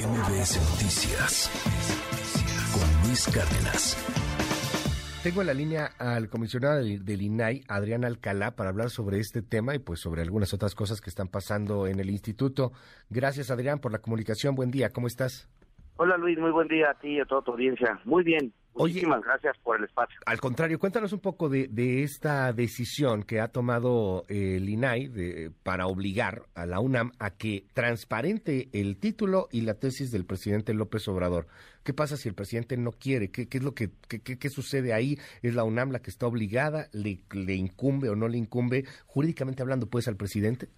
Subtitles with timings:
[0.00, 1.50] MBS Noticias
[2.72, 3.98] con Luis Cárdenas.
[5.22, 9.74] Tengo en la línea al comisionado del, INAI, Adrián Alcalá, para hablar sobre este tema
[9.74, 12.72] y pues sobre algunas otras cosas que están pasando en el instituto.
[13.10, 14.54] Gracias, Adrián, por la comunicación.
[14.54, 15.50] Buen día, ¿cómo estás?
[15.96, 18.00] Hola, Luis, muy buen día a ti y a toda tu audiencia.
[18.06, 20.20] Muy bien, Muchísimas gracias por el espacio.
[20.26, 25.10] Al contrario, cuéntanos un poco de, esta decisión que ha tomado eh, el INAI
[25.62, 30.72] para obligar a la UNAM a que transparente el título y la tesis del presidente
[30.72, 31.46] López Obrador.
[31.84, 33.30] ¿Qué pasa si el presidente no quiere?
[33.30, 35.16] ¿Qué, es lo que qué, sucede ahí?
[35.42, 36.86] ¿Es la UNAM la que está obligada?
[36.92, 38.84] ¿Le, ¿Le incumbe o no le incumbe?
[39.06, 40.68] Jurídicamente hablando, pues, al presidente.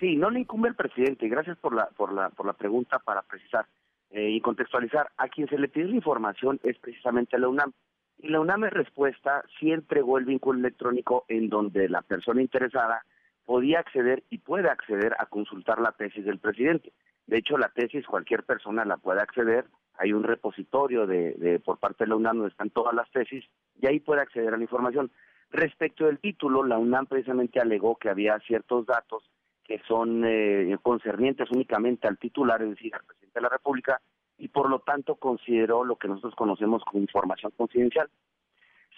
[0.00, 1.28] Sí, no le incumbe al presidente.
[1.28, 3.66] Gracias por la, por la, por la pregunta para precisar.
[4.10, 7.72] Eh, y contextualizar, a quien se le pide la información es precisamente a la UNAM.
[8.18, 13.04] Y la UNAM en respuesta sí entregó el vínculo electrónico en donde la persona interesada
[13.44, 16.92] podía acceder y puede acceder a consultar la tesis del presidente.
[17.26, 19.66] De hecho, la tesis cualquier persona la puede acceder.
[19.98, 23.44] Hay un repositorio de, por parte de la UNAM donde están todas las tesis
[23.80, 25.10] y ahí puede acceder a la información.
[25.50, 29.30] Respecto del título, la UNAM precisamente alegó que había ciertos datos
[29.64, 34.00] que son eh, concernientes únicamente al titular, es decir, al presidente de la República,
[34.38, 38.08] y por lo tanto consideró lo que nosotros conocemos como información confidencial.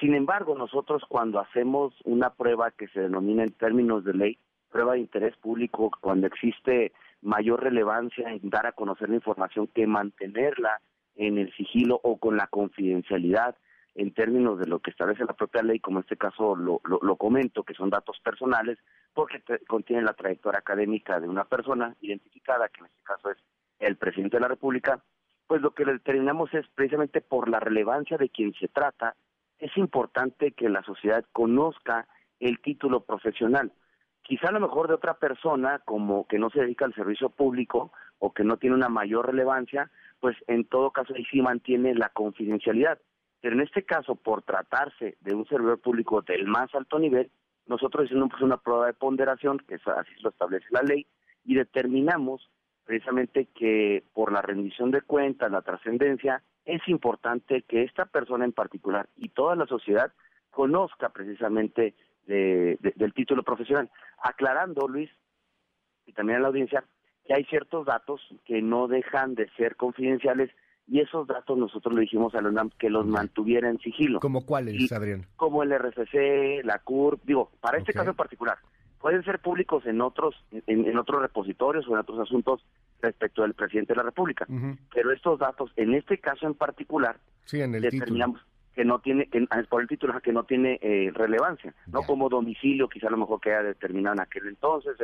[0.00, 4.38] Sin embargo, nosotros cuando hacemos una prueba que se denomina en términos de ley,
[4.70, 9.86] prueba de interés público, cuando existe mayor relevancia en dar a conocer la información que
[9.86, 10.80] mantenerla
[11.14, 13.56] en el sigilo o con la confidencialidad
[13.94, 17.16] en términos de lo que establece la propia ley, como en este caso lo, lo,
[17.16, 18.78] comento, que son datos personales,
[19.12, 23.38] porque contienen la trayectoria académica de una persona identificada, que en este caso es
[23.78, 25.02] el presidente de la República,
[25.46, 29.14] pues lo que determinamos es precisamente por la relevancia de quien se trata,
[29.58, 32.08] es importante que la sociedad conozca
[32.40, 33.72] el título profesional.
[34.22, 37.92] Quizá a lo mejor de otra persona, como que no se dedica al servicio público
[38.18, 42.08] o que no tiene una mayor relevancia, pues en todo caso ahí sí mantiene la
[42.08, 42.98] confidencialidad.
[43.44, 47.30] Pero en este caso, por tratarse de un servidor público del más alto nivel,
[47.66, 51.06] nosotros hicimos pues, una prueba de ponderación, que así lo establece la ley,
[51.44, 52.48] y determinamos
[52.86, 58.52] precisamente que por la rendición de cuentas, la trascendencia, es importante que esta persona en
[58.52, 60.10] particular y toda la sociedad
[60.50, 61.94] conozca precisamente
[62.24, 63.90] del título profesional.
[64.22, 65.10] Aclarando, Luis,
[66.06, 66.82] y también a la audiencia,
[67.26, 70.50] que hay ciertos datos que no dejan de ser confidenciales
[70.86, 74.20] y esos datos nosotros le dijimos a la UNAM que los mantuviera en sigilo.
[74.20, 75.26] ¿Como cuáles, Adrián?
[75.36, 78.58] Como el RFC, la CUR, digo, para este caso en particular,
[79.00, 80.34] pueden ser públicos en otros
[80.66, 82.64] en, otros repositorios o en otros asuntos
[83.00, 84.46] respecto del presidente de la República,
[84.94, 88.40] pero estos datos, en este caso en particular, sí, en el determinamos
[88.74, 92.28] que no tiene, que, ah, por el título, que no tiene eh, relevancia, no como
[92.28, 94.96] domicilio, quizá a lo mejor queda determinado en aquel entonces,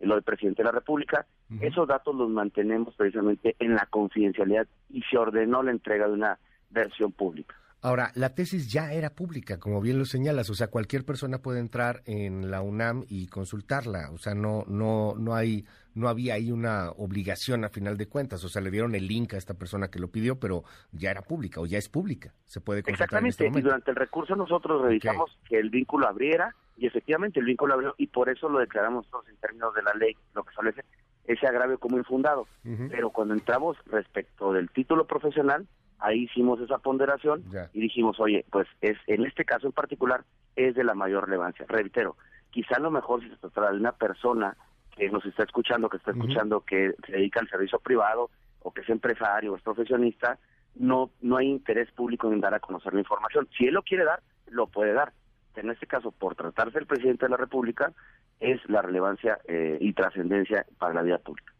[0.00, 1.26] lo del presidente de la República,
[1.60, 6.38] esos datos los mantenemos precisamente en la confidencialidad y se ordenó la entrega de una
[6.70, 7.54] versión pública.
[7.84, 11.60] Ahora, la tesis ya era pública, como bien lo señalas, o sea, cualquier persona puede
[11.60, 16.50] entrar en la UNAM y consultarla, o sea, no no no hay no había ahí
[16.50, 19.88] una obligación a final de cuentas, o sea, le dieron el link a esta persona
[19.88, 23.46] que lo pidió, pero ya era pública o ya es pública, se puede consultar Exactamente,
[23.46, 27.74] este y durante el recurso nosotros revisamos que el vínculo abriera y efectivamente el vínculo
[27.74, 30.84] abrió y por eso lo declaramos todos en términos de la ley, lo que establece
[31.26, 32.46] ese agravio como infundado.
[32.90, 35.66] Pero cuando entramos respecto del título profesional,
[35.98, 40.24] ahí hicimos esa ponderación y dijimos, oye, pues es en este caso en particular
[40.56, 41.64] es de la mayor relevancia.
[41.68, 42.16] Reitero,
[42.50, 44.56] quizá lo mejor si se trata de una persona
[44.96, 48.30] que nos está escuchando, que está escuchando, que se dedica al servicio privado
[48.60, 50.38] o que es empresario o es profesionista,
[50.76, 53.48] no, no hay interés público en dar a conocer la información.
[53.56, 55.12] Si él lo quiere dar, lo puede dar.
[55.56, 57.92] En este caso, por tratarse del presidente de la República,
[58.40, 61.52] es la relevancia eh, y trascendencia para la vida pública.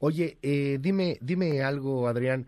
[0.00, 2.46] Oye, eh, dime, dime algo, Adrián,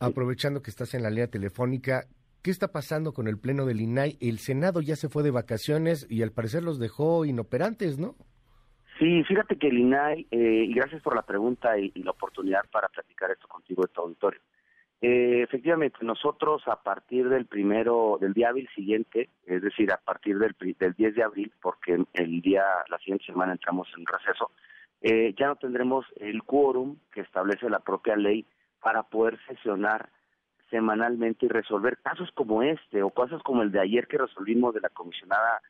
[0.00, 2.06] aprovechando que estás en la línea telefónica,
[2.42, 4.16] ¿qué está pasando con el pleno del INAI?
[4.20, 8.14] El Senado ya se fue de vacaciones y al parecer los dejó inoperantes, ¿no?
[8.98, 12.88] Sí, fíjate que el INAI, eh, y gracias por la pregunta y, la oportunidad para
[12.88, 14.40] platicar esto contigo de tu auditorio.
[15.02, 20.38] Eh, efectivamente, nosotros a partir del primero, del día hábil siguiente, es decir, a partir
[20.38, 24.50] del, del 10 de abril, porque el día, la siguiente semana entramos en receso,
[25.02, 28.46] eh, ya no tendremos el quórum que establece la propia ley
[28.80, 30.08] para poder sesionar
[30.70, 34.80] semanalmente y resolver casos como este o casos como el de ayer que resolvimos de
[34.80, 35.60] la comisionada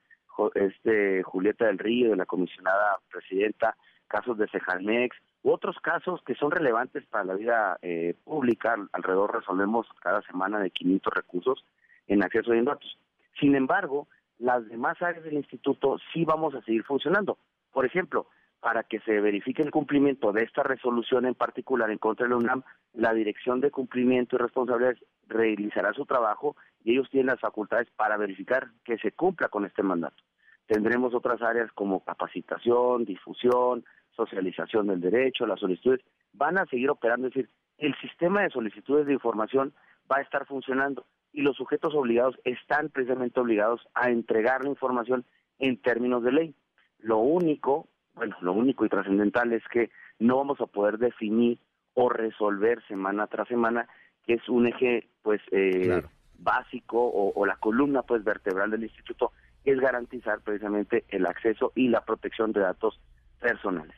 [0.55, 3.76] este Julieta del Río, de la comisionada presidenta,
[4.06, 5.17] casos de Cejalmex,
[5.52, 10.70] otros casos que son relevantes para la vida eh, pública, alrededor resolvemos cada semana de
[10.70, 11.64] 500 recursos
[12.06, 12.98] en acceso a datos.
[13.38, 14.08] Sin embargo,
[14.38, 17.38] las demás áreas del instituto sí vamos a seguir funcionando.
[17.72, 18.26] Por ejemplo,
[18.60, 22.37] para que se verifique el cumplimiento de esta resolución en particular en contra de la
[22.37, 22.62] UNAM,
[22.94, 28.16] la Dirección de Cumplimiento y Responsabilidades realizará su trabajo y ellos tienen las facultades para
[28.16, 30.22] verificar que se cumpla con este mandato.
[30.66, 33.84] Tendremos otras áreas como capacitación, difusión,
[34.17, 36.01] socialización del derecho, las solicitudes,
[36.33, 39.75] van a seguir operando, es decir, el sistema de solicitudes de información
[40.11, 45.25] va a estar funcionando y los sujetos obligados están precisamente obligados a entregar la información
[45.59, 46.55] en términos de ley.
[46.99, 51.59] Lo único bueno, lo único y trascendental es que no vamos a poder definir
[51.95, 53.87] o resolver semana tras semana,
[54.25, 56.03] que es un eje, pues, eh,
[56.39, 59.33] básico o, la columna, pues, vertebral del instituto,
[59.65, 62.99] es garantizar precisamente el acceso y la protección de datos
[63.39, 63.97] personales.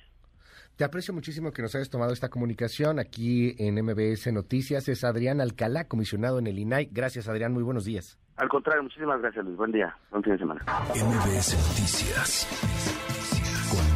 [0.78, 4.88] Te aprecio muchísimo que nos hayas tomado esta comunicación aquí en MBS Noticias.
[4.88, 6.88] Es Adrián Alcalá, comisionado en el INAI.
[6.92, 7.52] Gracias, Adrián.
[7.52, 8.16] Muy buenos días.
[8.36, 9.56] Al contrario, muchísimas gracias, Luis.
[9.56, 9.92] Buen día.
[10.12, 10.64] Buen fin de semana.
[10.94, 12.46] MBS Noticias.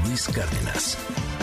[0.08, 1.41] Luis Cárdenas.